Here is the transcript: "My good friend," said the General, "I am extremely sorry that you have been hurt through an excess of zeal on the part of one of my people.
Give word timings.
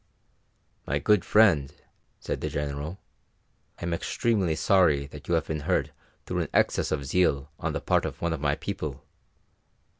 "My 0.87 0.97
good 0.97 1.23
friend," 1.23 1.71
said 2.19 2.41
the 2.41 2.49
General, 2.49 2.97
"I 3.79 3.83
am 3.85 3.93
extremely 3.93 4.55
sorry 4.55 5.05
that 5.05 5.27
you 5.27 5.35
have 5.35 5.45
been 5.45 5.59
hurt 5.59 5.91
through 6.25 6.39
an 6.39 6.49
excess 6.55 6.91
of 6.91 7.05
zeal 7.05 7.51
on 7.59 7.73
the 7.73 7.81
part 7.81 8.05
of 8.05 8.19
one 8.19 8.33
of 8.33 8.41
my 8.41 8.55
people. 8.55 9.03